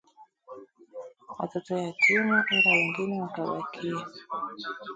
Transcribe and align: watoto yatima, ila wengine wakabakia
watoto 1.39 1.73
yatima, 1.77 2.45
ila 2.51 2.69
wengine 2.71 3.21
wakabakia 3.21 3.95